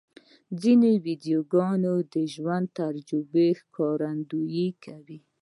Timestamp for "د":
2.13-2.15, 2.71-2.75